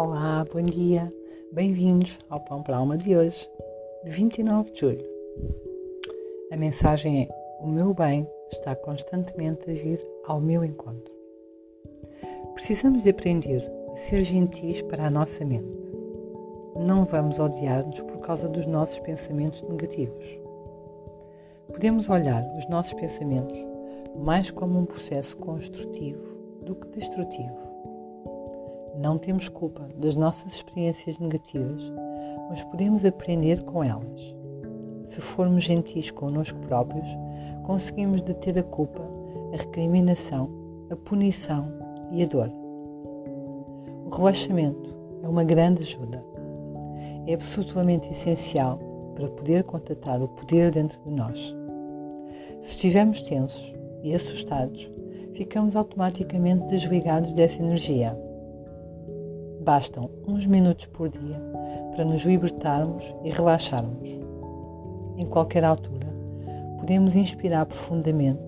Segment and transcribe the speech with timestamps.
[0.00, 1.12] Olá, bom dia,
[1.50, 3.50] bem-vindos ao Pão para a Alma de hoje,
[4.04, 5.04] 29 de julho.
[6.52, 7.28] A mensagem é:
[7.60, 11.12] O meu bem está constantemente a vir ao meu encontro.
[12.54, 15.66] Precisamos de aprender a ser gentis para a nossa mente.
[16.76, 20.38] Não vamos odiar-nos por causa dos nossos pensamentos negativos.
[21.72, 23.58] Podemos olhar os nossos pensamentos
[24.16, 26.22] mais como um processo construtivo
[26.62, 27.67] do que destrutivo.
[28.98, 31.80] Não temos culpa das nossas experiências negativas,
[32.50, 34.34] mas podemos aprender com elas.
[35.04, 37.06] Se formos gentis connosco próprios,
[37.64, 39.00] conseguimos deter a culpa,
[39.54, 40.50] a recriminação,
[40.90, 41.72] a punição
[42.10, 42.50] e a dor.
[44.04, 46.24] O relaxamento é uma grande ajuda.
[47.28, 48.80] É absolutamente essencial
[49.14, 51.54] para poder contatar o poder dentro de nós.
[52.62, 54.90] Se estivermos tensos e assustados,
[55.34, 58.18] ficamos automaticamente desligados dessa energia
[59.68, 61.38] Bastam uns minutos por dia
[61.90, 64.08] para nos libertarmos e relaxarmos.
[65.18, 66.06] Em qualquer altura,
[66.78, 68.40] podemos inspirar profundamente,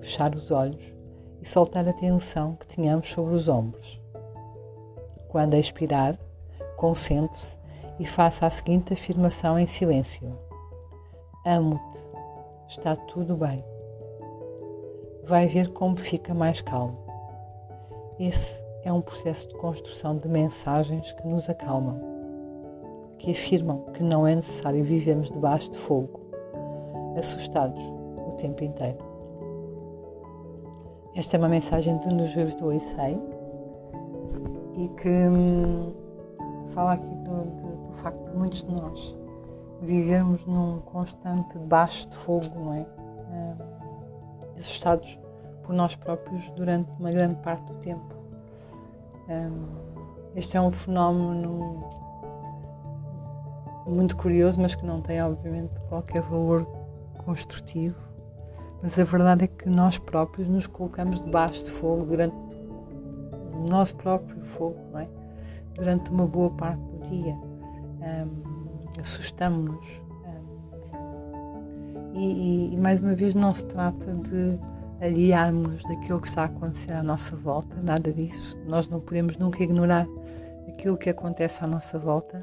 [0.00, 0.94] fechar os olhos
[1.42, 4.00] e soltar a tensão que tínhamos sobre os ombros.
[5.28, 6.18] Quando a expirar,
[6.78, 7.58] concentre-se
[7.98, 10.26] e faça a seguinte afirmação em silêncio:
[11.44, 12.00] Amo-te,
[12.66, 13.62] está tudo bem.
[15.22, 16.96] Vai ver como fica mais calmo.
[18.18, 22.00] Esse é um processo de construção de mensagens que nos acalmam,
[23.18, 26.20] que afirmam que não é necessário vivermos debaixo de fogo,
[27.18, 27.82] assustados
[28.28, 28.98] o tempo inteiro.
[31.16, 33.20] Esta é uma mensagem de um dos livros do Oisei
[34.74, 35.92] e que hum,
[36.68, 39.16] fala aqui do, do, do, facto de muitos de nós
[39.82, 42.86] vivermos num constante debaixo de fogo, não é?
[43.32, 43.54] Hum,
[44.60, 45.18] assustados
[45.64, 48.15] por nós próprios durante uma grande parte do tempo.
[50.34, 51.88] Este é um fenómeno
[53.86, 56.66] muito curioso, mas que não tem, obviamente, qualquer valor
[57.24, 57.96] construtivo.
[58.82, 62.36] Mas a verdade é que nós próprios nos colocamos debaixo de fogo durante
[63.54, 65.08] o nosso próprio fogo, é?
[65.74, 67.34] Durante uma boa parte do dia.
[67.34, 68.56] Um,
[69.00, 70.02] Assustamos-nos.
[70.94, 74.58] Um, e, e, mais uma vez, não se trata de
[75.00, 78.58] aliarmos daquilo que está a acontecer à nossa volta, nada disso.
[78.66, 80.06] Nós não podemos nunca ignorar
[80.68, 82.42] aquilo que acontece à nossa volta,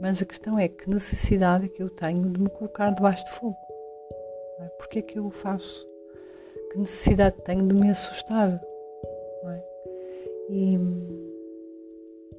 [0.00, 3.30] mas a questão é que necessidade é que eu tenho de me colocar debaixo de
[3.32, 3.56] fogo.
[4.58, 4.68] Não é?
[4.70, 5.86] Porque é que eu o faço?
[6.70, 8.60] Que necessidade tenho de me assustar?
[9.42, 9.70] Não é?
[10.50, 10.78] e,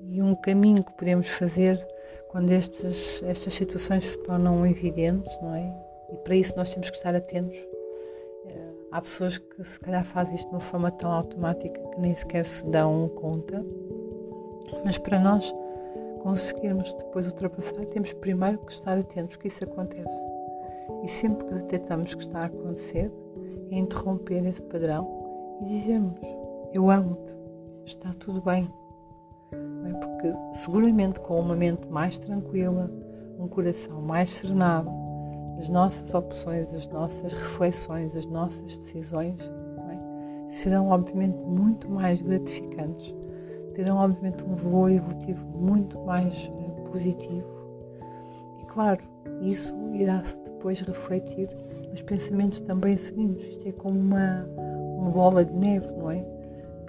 [0.09, 1.85] e um caminho que podemos fazer
[2.29, 5.73] quando estas situações se tornam evidentes, não é?
[6.11, 7.57] E para isso nós temos que estar atentos
[8.91, 12.45] Há pessoas que se calhar fazem isto de uma forma tão automática que nem sequer
[12.45, 13.65] se dão conta,
[14.83, 15.55] mas para nós
[16.21, 20.25] conseguirmos depois ultrapassar, temos primeiro que estar atentos que isso acontece.
[21.03, 23.09] E sempre que detectamos que está a acontecer,
[23.71, 25.07] é interromper esse padrão
[25.61, 26.19] e dizermos:
[26.73, 27.33] Eu amo-te,
[27.85, 28.69] está tudo bem.
[29.53, 29.93] É?
[29.93, 32.91] Porque seguramente com uma mente mais tranquila,
[33.39, 34.89] um coração mais serenado,
[35.61, 39.39] as nossas opções, as nossas reflexões, as nossas decisões
[39.91, 40.49] é?
[40.49, 43.13] serão, obviamente, muito mais gratificantes,
[43.75, 47.45] terão, obviamente, um valor evolutivo muito mais uh, positivo.
[48.59, 49.01] E, claro,
[49.39, 51.47] isso irá depois refletir
[51.91, 53.49] nos pensamentos também seguintes.
[53.49, 54.43] Isto é como uma,
[54.97, 56.25] uma bola de neve, não é?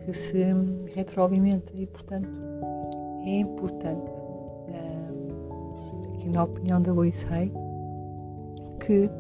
[0.03, 0.47] Que se
[0.95, 2.31] retroalimenta e, portanto,
[3.23, 4.11] é importante,
[4.71, 7.53] uh, aqui na opinião da Lois Hay,
[8.87, 9.11] que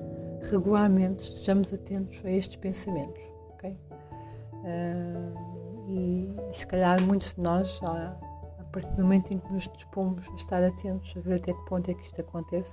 [0.51, 3.23] regularmente estejamos atentos a estes pensamentos.
[3.55, 3.77] Okay?
[4.65, 8.17] Uh, e, se calhar muitos de nós, a,
[8.59, 11.65] a partir do momento em que nos dispomos a estar atentos, a ver até que
[11.67, 12.73] ponto é que isto acontece,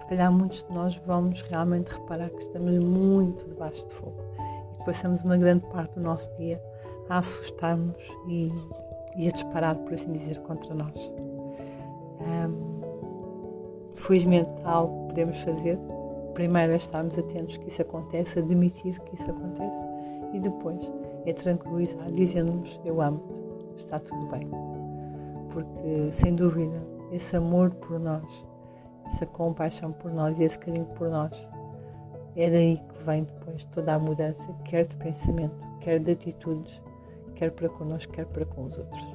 [0.00, 4.22] se calhar muitos de nós vamos realmente reparar que estamos muito debaixo de fogo
[4.72, 6.60] e que passamos uma grande parte do nosso dia
[7.08, 8.52] a assustar-nos e,
[9.16, 10.94] e, a disparar, por assim dizer, contra nós.
[12.20, 12.74] Um,
[13.94, 15.78] felizmente há algo que podemos fazer
[16.34, 19.78] primeiro é estarmos atentos que isso acontece, admitir que isso acontece
[20.32, 20.92] e depois
[21.24, 24.48] é tranquilizar, dizendo-nos eu amo-te, está tudo bem.
[25.50, 26.82] Porque, sem dúvida,
[27.12, 28.44] esse amor por nós,
[29.06, 31.48] essa compaixão por nós e esse carinho por nós,
[32.36, 36.82] é daí que vem depois toda a mudança, quer de pensamento, quer de atitudes,
[37.36, 39.06] quer para connosco, quer para com os outros.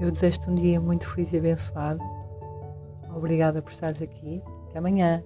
[0.00, 2.19] Eu desejo-te um dia muito feliz e abençoado
[3.20, 4.42] Obrigada por estares aqui.
[4.68, 5.22] Até amanhã.